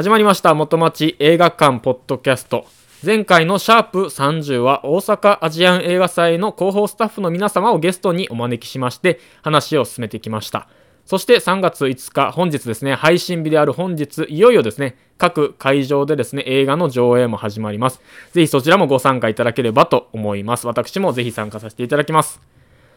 [0.00, 0.54] 始まりました。
[0.54, 2.64] 元町映画館ポッドキャスト。
[3.04, 10.68] 前回のシャープ30は大阪アジアン映画祭の広報スタッフの皆様をゲストにお招きしまして話を進めてきました。
[11.04, 18.00] そして3月5日本日ですね配信日である本日いよいよですね各会場でですね映画の上映も始まります。
[18.32, 20.66] ぜひそちらもご参加いただければと思います。
[20.66, 22.40] 私もぜひ参加させていただきます。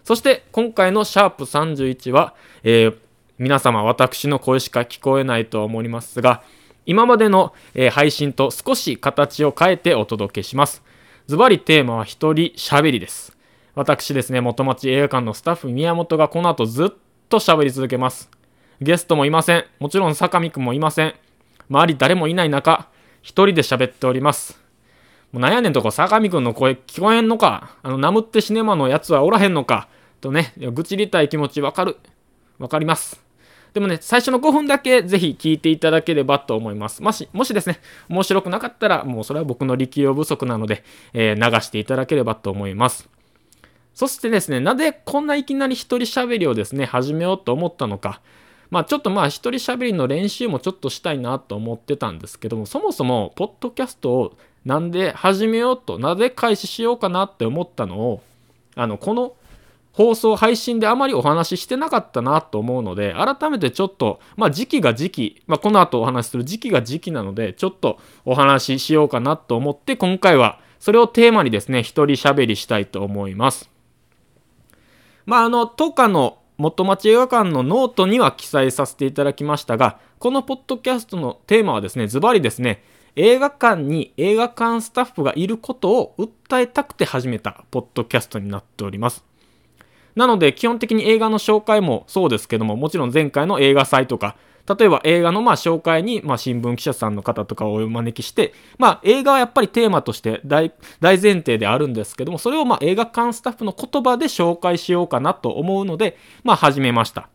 [0.06, 2.34] そして今回のシャープ31は、
[2.64, 2.96] えー、
[3.40, 6.44] 皆様私の声しか聞こえないと思いますが
[6.86, 7.54] 今までの、
[7.92, 10.84] 配信と少し形を変えてお届けします。
[11.28, 13.38] ズバリテーマは一人喋りです。
[13.76, 16.90] 私ですね、元町映画館のスタッフ宮本がこの後ずっ
[17.30, 18.30] と喋り続けます。
[18.82, 19.66] ゲストもいません。
[19.80, 21.16] もちろん坂見くんもいません。
[21.70, 22.90] 周り誰もいない中、
[23.22, 24.60] 一人で喋っております。
[25.32, 29.88] もうなんやねんとこ、坂見くんの声聞こえんのかあの、ナムってシネマのやつはおらへんのか
[30.20, 31.98] とね、愚痴りたい気持ちわかる。
[32.60, 33.23] わかります。
[33.74, 37.02] でもね、最初の5分だけぜひ聞いていただければと思います。
[37.02, 43.10] もし、もしですね、面白くなかったら、もうそれは僕の力量不足なので、えー、流していただければと思います。
[43.96, 48.22] そしてですね、なぜこんないきなり一人喋りをですね、始めようと思ったのか。
[48.70, 58.22] まあちょっとまあ一人喋りの練習もちょっとしたいなと思ってたんですけども、そもそも、ポッドキャストをなんで始めようと、なぜ開始しようかなって思ったのを、
[58.76, 59.34] あの、この
[59.94, 73.70] 放送、配信であまりお話ししてなかったなと思うので、改めてちょっと、まあ時期が時期、まあこの後お話しする時期が時期なので、ちょっとお話ししようかなと思って、今回はそれをテーマにですね、一人喋りしたいと思います。
[75.28, 82.84] まああの、10日の元町映画館のノートには記載させていただきましたが、このポッドキャストのテーマはですね、ズバリですね、
[83.16, 89.33] 映画館に映画館スタッフがいることを訴えたくて始めたポッドキャストになっております。
[90.16, 94.36] なので基本的に映画の紹介もそうですけども、もちろん前回の映画祭とか、
[94.66, 107.28] 例えば映画のまあ紹介にまあ新聞記者さんの方とかをお招きして、まあ映画はやっぱりテーマとして大前提であるんですけども、それをまあ映画館スタッフの言葉で紹介しようかなと思うので、まあ始めました。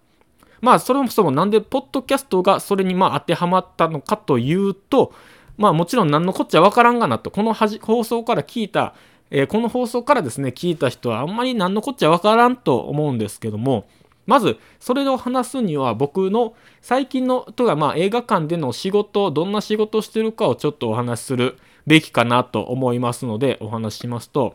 [0.60, 5.12] まあそれもそもなんでポッドキャストがそれにまあ当てはまったのかというと、
[5.58, 8.94] まあもちろん何のこっちゃわからんがなと、この放送から聞いた
[9.30, 13.86] えー、この放送からですね、聞いた人はあんまり何のこっちゃわからんと思うんですけども、
[14.26, 21.56] まず、それを話すには僕の最近の、とかまあ映画館での仕事、どんな仕事をしてるかをちょっとお話しする
[21.86, 24.54] べきかなと思いますので、お話ししますと、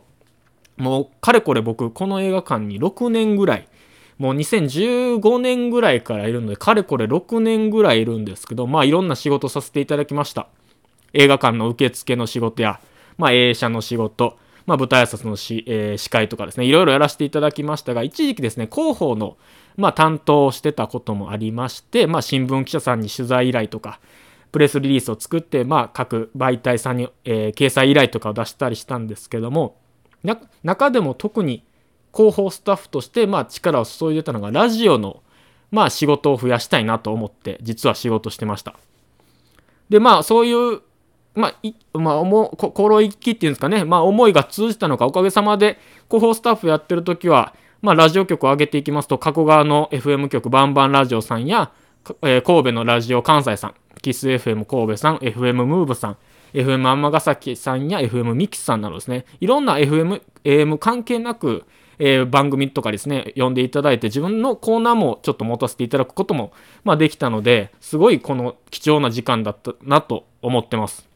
[0.76, 3.68] もうかれこれ僕、この映画館に6年ぐらい、
[4.18, 10.46] もう2015年ぐらいからいるので、かれこれ6年ぐらいいるんですけど、まあいろんな仕事させていただきました。
[11.14, 12.80] 映画館の受付の仕事や、
[13.18, 14.36] まあ映写の仕事、
[14.66, 19.36] まあ、舞台挨拶のし、えー、司会とかですね、いろいろやらせていただきましたが、一時期ですね、広報の、
[19.76, 24.00] まあ、担当してたこともありまして、まあ、新聞記者さんに取材依頼とか、
[24.52, 29.76] プレスリリースを作って、まあ、各媒体さんに、えー、掲載依頼とかを出したりしたんですけども、
[30.62, 31.64] 中でも特に
[32.14, 35.22] 広報スタッフとして、まあ、力を注いでたのが、ラジオの、
[35.70, 38.76] まあ、仕事を増やしたいなと思って、実は仕事してました。
[39.90, 40.80] で、まあ、そういう
[41.34, 45.78] まあ、いまあ、思心意気っていうんですかね、まあ、思いが通じたのか、おかげさまで、
[46.08, 51.72] 広報スタッフやってる時は、まあ、ラジオ局を上げていきますと、加古川の FM 局、バンバンラジオさんや、
[52.22, 56.16] えー、神戸のラジオ関西さん、キス FM 神戸さん、FM ムーブさん、
[56.52, 61.64] FM 尼崎さんや FM ミキさんなどですね、いろんな FM、AM 関係なく、
[61.98, 66.52] えー、番組とかですね、呼んでいただいて、自分のコーナーもちょっと持たせていただくことも、
[66.84, 71.13] まあ、できたので、すごいこの貴重な時間だったなと思ってます。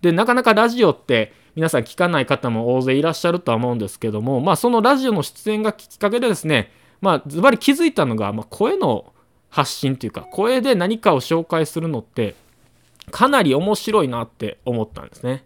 [0.00, 6.70] で、なかなかラジオって皆さん聞かない方も大勢いらっしゃるとは思うんですけども、まあそのラジオの出演がきっかけでですね、
[7.00, 9.12] まあズバリ気づいたのが、まあ、声の
[9.48, 12.34] 発信というか、声で何かを紹介するのって、
[13.10, 15.44] かなり面白いなって思ったんですね。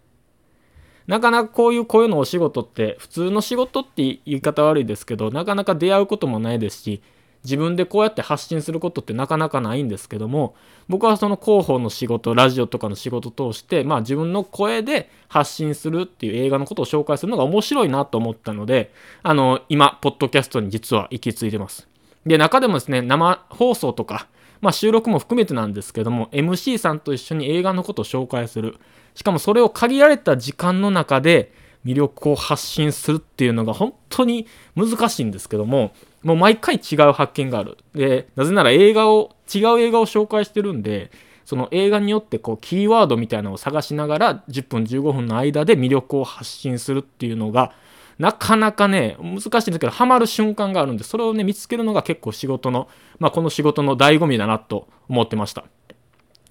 [1.07, 7.01] なかなかこういう声のお仕事って普通の仕事って言い方悪いですけどなかなか出会うこともないですし
[7.43, 10.55] 自分でこうやって発信することってなかなかないんですけども
[10.89, 18.91] 僕はその広報の仕事ラジオとかの仕事を通してまあ自分の声で発信するっていう映画のことを紹介するのが面白いなと思ったので
[19.23, 21.87] あの今ポッドキャストに実は行き着いてます。
[22.25, 24.27] で中でもですね生放送とか
[24.59, 28.77] まあ収録も含めてなんですけども MC さんと一緒に映画のことを紹介する。
[29.15, 31.51] しかもそれを限られた時間の中で
[31.85, 35.91] 魅力を発信するっていうのが本当に難しいんですけども
[36.23, 37.77] もう毎回違う発見がある。
[37.93, 41.11] で、なぜなら映画を、違う映画を紹介してるんで、
[41.45, 47.73] その映画によってこうキーワードみたいなのを探しながら10分15分の間で魅力を発信するっていうのが
[48.19, 52.87] なかなかね難しいんですけどハマる瞬間があるんでそれをね見つけるのが結構仕事の
[53.19, 55.65] まあこの仕事の醍醐味だなと思ってました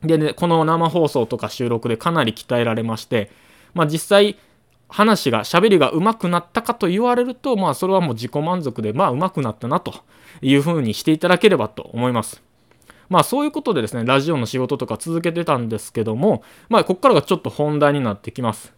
[0.03, 3.31] でね、この生放送とか収録でかなり鍛えられまして、
[3.75, 4.39] まあ実際、
[4.91, 9.95] 話が、喋りが上手くなったかと言われると、まあそれはもう自己満足で、まあ上手くなったなと
[10.43, 12.43] いうふうにしていただければと思います。
[13.09, 18.73] まあそういうことでですね、ラジオの仕事とか続けてたんですけども、まあここからがちょっと本題になってきます。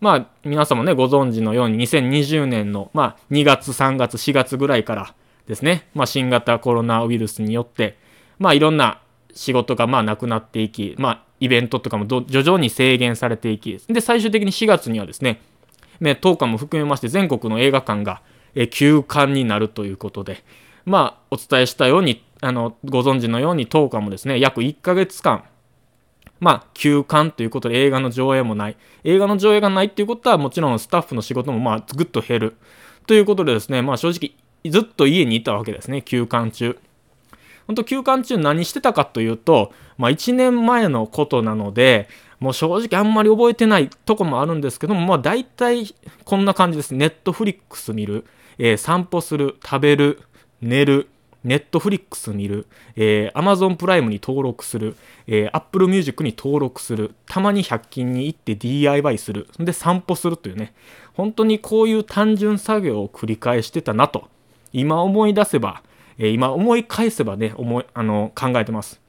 [0.00, 5.14] まあ皆様ね、ご存知のように2020年の、まあ2月、3月、4月ぐらいから
[5.46, 7.96] ですね、まあ新型コロナウイルスによって、
[8.38, 9.00] まあいろんな
[9.34, 15.40] 仕事がまあなくなっていき、まあイベントとかも徐々に制限されていき、で最終的に4月にはですね、
[16.00, 18.20] ね、当館も含めまして全国の映画館が、
[18.54, 20.42] え休館になるということで、
[20.84, 25.44] まあ、お伝えしたように、あの、ご存知のように当館もですね、約1ヶ月間、
[26.40, 28.76] まあ、休館ということで映画の上映もない。
[29.04, 32.56] 映画の上映がないっていうことは、もちろんスタッフの仕事もまあ、ぐっと減る。
[33.06, 34.32] ということでですね、まあ正直、
[34.70, 36.78] ずっと家にいたわけですね、休館中。
[37.66, 42.08] 本当休館中何してたかというと、まあ1年前のことなので、
[42.40, 45.94] もう正直あんまり覚えてないとこもあるんですけども、まあ大体
[46.24, 46.94] こんな感じです。
[46.94, 48.24] ネットフリックス見る、
[48.58, 50.20] えー、散歩する、食べる、
[50.60, 51.08] 寝る、
[51.44, 52.66] ネットフリックス見る、
[52.96, 54.96] えー、Amazon プライムに登録する、
[55.28, 60.74] えー、Apple Music に登録する、たまに100均に行って DIY する、で散歩するというね、
[61.14, 64.28] 本当にこういう単純作業を繰り返してたなと、
[64.72, 65.82] 今思い出せば、
[66.18, 69.00] えー、今思い返せばね、思いあの考えてます。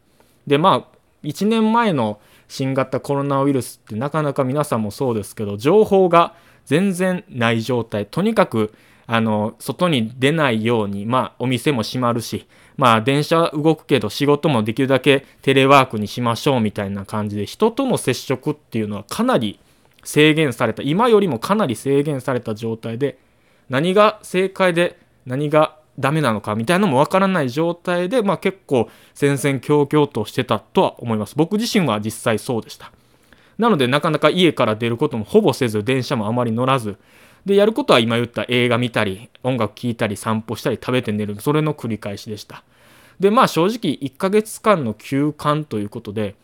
[0.46, 6.36] で、まあ、1年前の新型コロナウイルスってなかなか皆さんもそうですけど、情報が
[6.66, 8.06] 全然ない状態。
[8.06, 8.74] とにかく、
[9.06, 12.46] あの、外に出ないように、まあ、お店も閉まるし、
[12.76, 19.60] まあ、電車動くけど仕事もできるだけテレワークにしましょうみたいな感じで、人との接触っていうのはかなり
[20.04, 23.18] 制限された、今よりもかなり制限された状態で、
[23.70, 31.36] 何が正解で何がダメなのかみたいなのもわからない状態で、まあ結構戦々恐々としてたとは思います。
[31.36, 32.92] 僕自身は実際そうでした。
[33.58, 36.98] なのでなかなか家から出ることもほぼせず、電車もあまり乗らず、
[37.48, 42.64] で、やることは今言った映画見たり、音楽聴いたり、散歩したり、食べて寝る、それの繰り返しでした。
[43.22, 46.36] で、まあ正直1ヶ月間の休館ということで、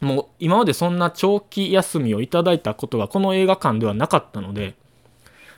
[0.00, 4.74] もう今までそんな長期休みをいただいたことがこの映画館ではなかったので、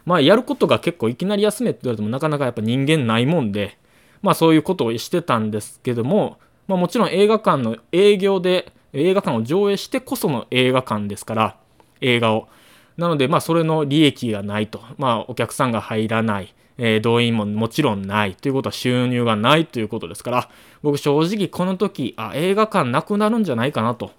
[0.05, 3.79] まあやることが結構いきなり休めって言われてもなかなかやっぱ人間ないもんで、
[4.23, 11.57] まあそういうことをしてたんですけども、まあもちろん映画館の営業で映画館を上映してこその映画館ですから、
[12.01, 12.49] 映画を。
[12.97, 14.81] なのでまあそれの利益がないと。
[14.99, 16.55] まあお客さんが入らない。
[16.77, 20.49] えー、動員ももちろんないということは収入がないということですから、
[20.83, 24.11] 僕正直この時、あ、映画館なくなるんじゃないかなと。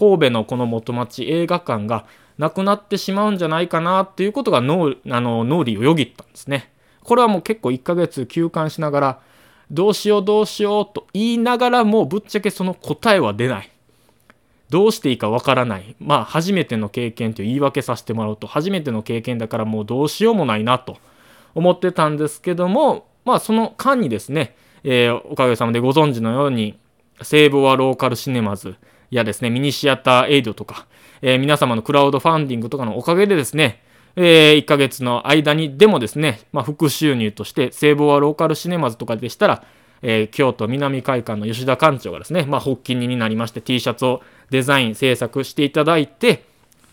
[0.00, 2.06] 神戸のこの元町映画館が
[2.38, 6.72] なくなってしまうんじゃないかなっていうことが脳あの脳裏をよぎったんですね。
[7.04, 9.20] これはもう結構1ヶ月休館しながら、
[9.70, 13.70] どうしようどうしようと言いながらもぶっちゃけその答えは出ない。
[14.70, 15.94] どうしていいかわからない。
[15.98, 20.96] まあ初めての経験という言い訳させてもらうと初めての経験だからもうどうしようもないなと
[21.54, 26.78] 思ってたんですけども、まあその間にですね、えー、おかげさまでご存知のように、
[27.20, 28.76] 西武はローカルシネマズ
[29.16, 30.86] やですね、ミニシアターエイドとか、
[31.22, 33.82] えー、皆様のクラウドファンディングとかのおかげでですね、
[34.16, 39.64] えー、1ヶ月の間にでもですね、まあ、副収入として、聖望はローカルシネマズとかでしたら、
[40.02, 46.44] えー、京都南会館の吉田館長がですね、まあ、発起人になりまして T シャツをデザイン、制作していただいて、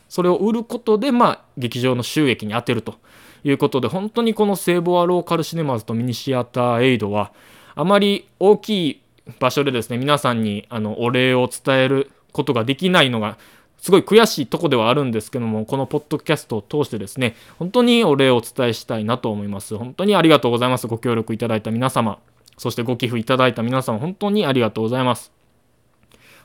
[0.09, 2.95] それを売ることで、まあ、劇場の収益に充てると。
[3.43, 7.31] いうことで、本当にこの聖望はローカルシネマズとミニシアターエイドは、
[7.75, 9.01] あまり大きい
[9.39, 13.38] 場所でですね、皆さんにあのお礼を伝えることができないのが
[13.79, 19.77] すごい悔しいとこではあるんですけども、このポッドキャストを通してですね、本当にお礼をお伝えしたいなと思います。
[19.77, 20.88] 本当にありがとうございます。
[20.88, 22.19] ご協力いただいた皆様、
[22.57, 25.31] そしてご寄付いただいた皆様、本当にありがとうございます。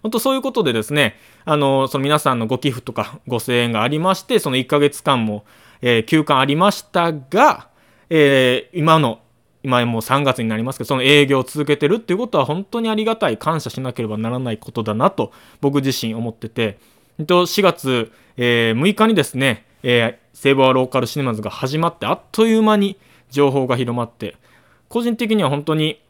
[0.03, 5.45] 本当そういうことでですね、あの、その皆さんのご寄付とかご声援がありまして、その1ヶ月間も、
[5.81, 7.69] えー、休館ありましたが、
[8.11, 9.21] えー、今の、
[9.63, 16.79] 今もう3月になりますけど、その営業を続けてるっていうことは本当にありがたい、感謝しなければならないことだなと僕自身思ってて、
[17.19, 22.97] 4月、えー、6日にですね、えー、セーバーローカルシネマズが始まってあっという間に
[23.31, 24.37] 情報が広まって
[24.89, 26.01] 個人的には本当に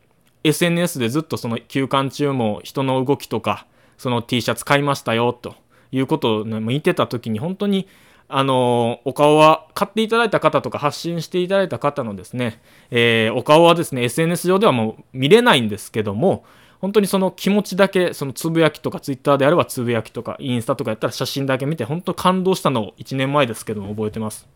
[0.44, 3.66] SNS でずっとその休館中も人の動きとか
[3.96, 5.54] その T シャツ買いましたよと
[5.92, 7.86] いうことを、見てた時に本当に
[8.34, 12.60] あのお顔は買っていただいた方とか発信していただいた方のですね、
[12.90, 16.44] えー、お顔はですね SNS 上ではもう見れないんですけども
[16.82, 24.48] 本当にその気持ちだけ、そのつぶやきとか、ツイッターであればつぶやきとか、インスタとかやったら写真だけ見て、本当感動したのを1年前ですけども覚えてます。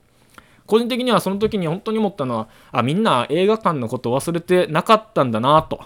[0.67, 5.81] 個人的にはその時に本当に思ったのは、あ、みんな映画館のことを忘れてなかったんだなと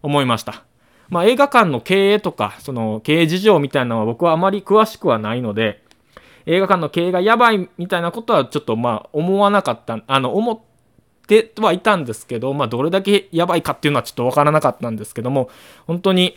[0.00, 0.62] 思いました。
[1.08, 5.82] まあ、映画館の経営とか、その経営事情みたいなのは僕はあまり詳しくはないので、
[6.50, 10.58] 映画館の経営がやばいみたいなことはちょっとまあ思わなかった、あの、思っ
[11.28, 15.48] てはいたんですけど、まあどれだけやばいかっていうのはちょっとわからなかったんですけども、
[15.86, 16.36] 本当に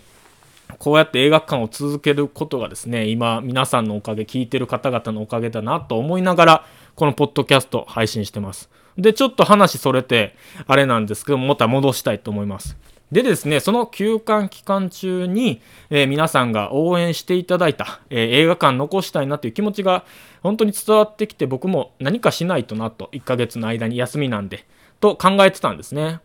[0.78, 6.66] こうやって映画館を続けることがですね、今皆さんのおかげ、聞いてる方々のおかげだなと思いながら、
[6.96, 8.70] このポッドキャスト配信してます。
[8.98, 10.36] で、ちょっと話それて、
[10.68, 12.78] あれなんですけども、また戻したいと思います。
[13.14, 20.04] でですね、その休館期間中に、えー、皆さんが応援していただいた、えー、映画館残したいなという気持ちが
[20.42, 24.66] 本当に伝わってきて、僕も何かしないとなと、1ヶ月の間に休みなんで、
[25.00, 26.22] と考えてたんですね。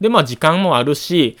[0.00, 1.36] で、まあ時間もあるし、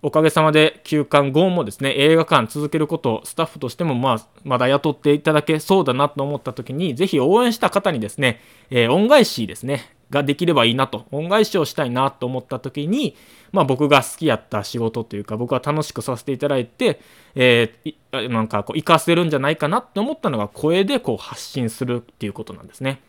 [0.00, 13.16] おかげさまで休館後もですね、映画館続けることをスタッフとしてもまあ、まだ雇っていただけそうだなと思った時に、ぜひ応援した方にですね、えー、恩返しですね、ができればいいなと、恩返しをしたいなと思った時に、
[13.52, 17.00] まあ僕が好きやった仕事というか、僕は楽しくさせていただいて、
[17.34, 23.00] えー、なんかこう、活かせるんじゃないかなって思ったのが声でこう発信するっていうことなんですね。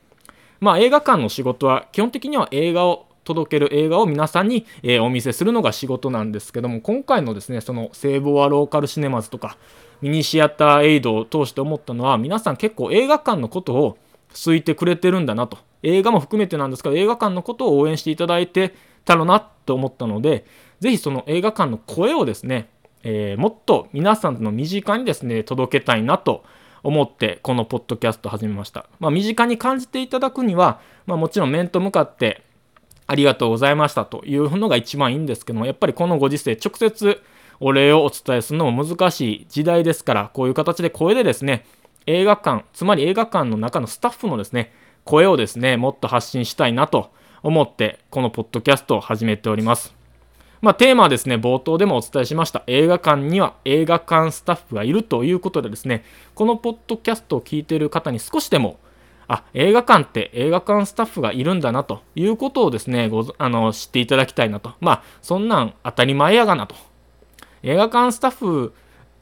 [0.60, 9.58] まあ映画館の仕事は基本的には映画を届ける映画を皆さんに、えー、お見せするのが仕事なんですけども、今回のですね、その聖母はローカルシネマズとか、
[10.02, 13.98] ミニシアターエイドを通して思ったのは、皆さん結構映画館のことを
[14.46, 15.58] 好いてくれてるんだなと。
[15.84, 18.76] 映画も含めてなんですけど、映画館のことを応援していただいて
[19.06, 20.46] たのなと思ったので、
[20.80, 22.70] ぜひその映画館の声をですね、
[23.04, 26.44] えー、もっと皆さんの身近にですね、届けたいなと
[26.84, 28.88] 思って、このポッドキャスト始めました。
[29.00, 32.44] まあ、身近に感じていただくには、まあ、もちろん面と向かって、
[33.08, 37.22] ありがとうございましたというのが一番いいんですけども、やっぱりこのご時世、直接
[37.60, 41.66] お礼をお伝えするのも難しい時代ですから、こういう形で声でですね、
[42.08, 44.74] 映画館、つまり映画館の中のスタッフのですね、
[45.04, 47.12] 声をですね、もっと発信したいなと
[47.44, 49.94] 思って、このポッドキャストを始めております。
[50.62, 52.64] まあ、テーマはですね、冒頭でもお伝えしました。
[52.66, 58.80] 映画館には映画館スタッフがいるということでですね、このポッドキャストを聞いている方に少しでも、
[59.28, 64.72] あ、映画館って映画館スタッフがいるんだなということをですね、ごあの知っていただきたいなと。
[64.80, 66.76] まあ、そんなん当たり前やがなと。
[67.64, 68.74] 映画館スタッフ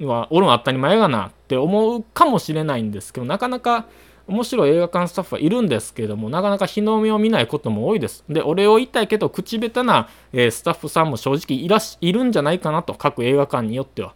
[0.01, 3.85] はおるん当たり前やがなって思うかもしれないんですけど、なかなか
[4.27, 8.23] 面白い映画館スタッフはいるんですけども、なかなか日の目を見ないことも多いです。
[8.27, 14.13] で、俺を言いたいけど、口下手な、えー、スタッフさんも正直いらしいるんじゃないかなと、各映画館によっては。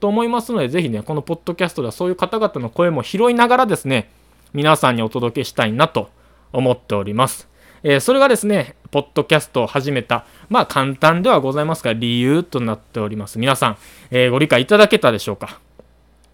[0.00, 4.10] と思いますので、ぜひね、このポッドキャストではそういう方々の声も拾いながらですね、
[4.54, 6.08] 皆さんにお届けしたいなと
[6.54, 7.46] 思っております。
[7.82, 13.38] えー、それがですね、ポッドキャストを始めた、まあ簡単ではございますが、理由となっております。
[13.38, 13.76] 皆さん、
[14.10, 15.60] えー、ご理解いただけたでしょうか？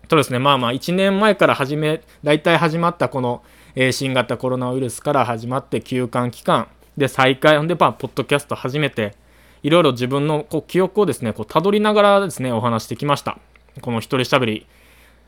[0.07, 3.43] とですね、まあまあ1年前から始め、大体始まったこの、
[3.75, 9.15] えー、新型コロナウイルスから始まって休館期間で再開、ほんでまあ、ポッドキャスト始めて、
[9.63, 13.39] いろいろ自分のこう記憶をですね、こう辿りながらですね、お話してきました。
[13.81, 14.67] この一人喋り。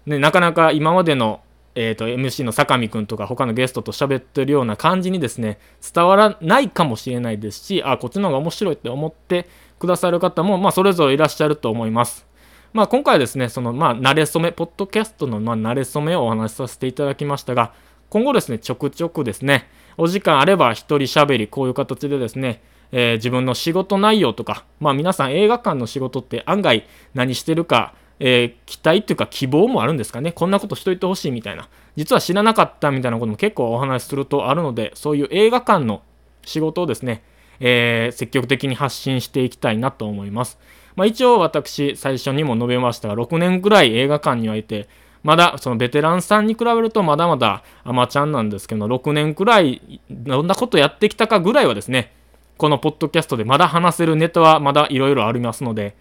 [0.06, 1.40] ね、なかなか今までの、
[1.74, 5.58] えーと、MC の坂見くんとか他のゲストと喋ってるような感じにですね、
[5.94, 12.27] 伝わらないかもしれないですし、あ、こっちの方が面白いって思ってくださる方も、まあ、それぞれいらっしゃると思います。
[12.72, 17.72] まあ、今回はですね、その、まあ、慣れ初め、ポッドキャストの、まあ、慣れ初めをお話しさせていただきましたが、
[18.10, 30.32] 今後ですね、ちょくちょくですね、お時間あれば一人喋り、こういう形でですね、えー、自分の仕事内容とか、まあ皆さん映画館の仕事って案外何してるか、えー、期待っていうか希望もあるんですかね。
[30.32, 31.68] こんなことしといてほしいみたいな。
[31.96, 36.02] 実は知らなかったみたいなことも結構お話しするとあるので、そういう映画館の
[36.44, 37.22] 仕事をですね、
[37.60, 40.58] えー、積極的に発信していきたいなと思います。
[40.98, 44.88] まあ、一応私、最初にも述べましたが、6年くらい映画館にはいて、
[45.22, 52.12] まだそのベテランさんに比べるとまだまだアマちゃんなんですけど、6年くらいどんなことやってきたかぐらいはですね、
[52.56, 55.94] このポッドキャストでまだ話せるネタはまだいろいろありますので、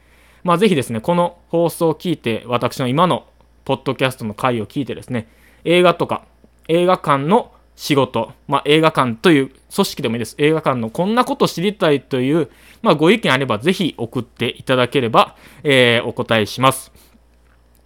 [0.43, 3.27] まあぜひですね、この放送を聞いて、私の今の
[3.65, 5.27] ポッドキャストの回を聞いてですね、
[5.63, 6.23] 映画とか
[6.67, 10.36] 映画館の仕事、まあ、映画館という組織でもいいです。
[10.39, 12.50] 映画館のこんなこと知りたいという、
[12.81, 16.91] まあ、ご意見あればぜひ送っていただければ、えー、お答えします。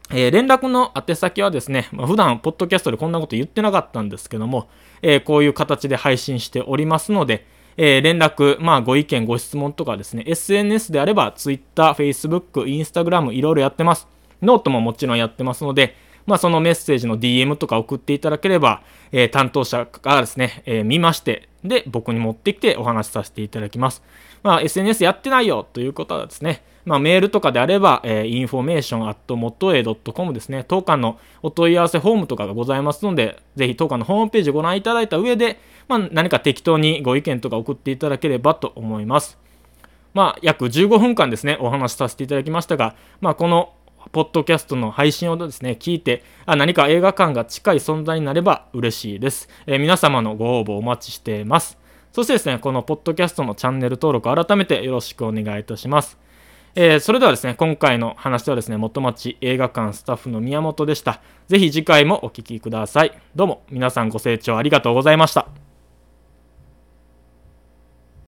[0.10, 4.70] えー、連絡の宛先はですね、まあ、普段、ポッドキャストでこんなこと言ってなかったんですけども、
[5.02, 7.46] えー、こういう形で配信しておりますので、
[7.76, 14.08] えー、連絡、まあ、ご意見、ご質問とかですね、SNS であれば、Twitter、Facebook、Instagram、いろいろやってます。
[14.42, 24.04] ノートももちろんやってますので、まあ、そのメッセージの DM とか送っていただければ、えー、担当者がですね、えー、見まして、で、僕に持ってきてお話しさせていただきます。
[24.44, 39.38] まあ、SNS やってないよということはですね、まあ、メールとかであれば、えー、information.motoe.com ですね、当館のお問い合わせフォームとかがございますので、ぜひ当館のホームページご覧いただいた上で、まあ、何か適当にご意見とか送っていただければと思います。
[40.14, 43.74] まあ、約15分間ですね、お話しさせていただきましたが、まあ、この
[44.12, 49.50] ポッドキャストの配信をですね、聞いて、あ何か映画館が近い存在になれば嬉しいです。
[49.68, 51.78] えー、皆様のご応募お待ちしています。
[52.12, 56.18] そしてですね、このポッドキャストのチャンネル登録改めてよろしくお願いいたします。
[56.76, 61.22] えー、それではですね、今回の話はですね、元町映画館スタッフの宮本でした。
[61.48, 63.12] ぜひ次回もお聴きください。
[63.36, 65.71] どうも皆さんご清聴ありがとうございました。